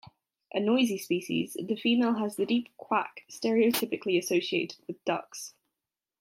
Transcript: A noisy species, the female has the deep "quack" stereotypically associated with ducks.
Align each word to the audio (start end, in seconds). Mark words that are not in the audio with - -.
A 0.51 0.59
noisy 0.59 0.97
species, 0.97 1.53
the 1.63 1.75
female 1.75 2.15
has 2.15 2.35
the 2.35 2.47
deep 2.47 2.69
"quack" 2.75 3.21
stereotypically 3.29 4.17
associated 4.17 4.79
with 4.87 5.05
ducks. 5.05 5.53